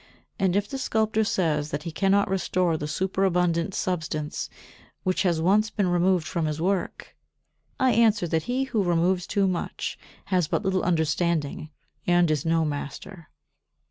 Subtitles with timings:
[0.39, 4.49] And if the sculptor says that he cannot restore the superabundant substance
[5.03, 7.15] which has once been removed from his work,
[7.79, 9.99] I answer that he who removes too much
[10.33, 11.69] has but little understanding
[12.07, 13.29] and is no master.